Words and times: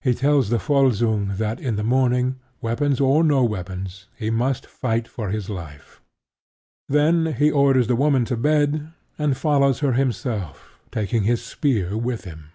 He 0.00 0.14
tells 0.14 0.48
the 0.48 0.58
Volsung 0.58 1.38
that 1.38 1.58
in 1.58 1.74
the 1.74 1.82
morning, 1.82 2.36
weapons 2.60 3.00
or 3.00 3.24
no 3.24 3.42
weapons, 3.42 4.06
he 4.16 4.30
must 4.30 4.64
fight 4.64 5.08
for 5.08 5.30
his 5.30 5.50
life. 5.50 6.00
Then 6.88 7.34
he 7.36 7.50
orders 7.50 7.88
the 7.88 7.96
woman 7.96 8.24
to 8.26 8.36
bed, 8.36 8.92
and 9.18 9.36
follows 9.36 9.80
her 9.80 9.94
himself, 9.94 10.78
taking 10.92 11.24
his 11.24 11.42
spear 11.42 11.96
with 11.96 12.22
him. 12.22 12.50